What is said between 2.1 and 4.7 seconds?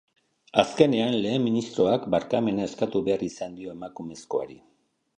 barkamena eskatu behar izan dio emakumezkoari.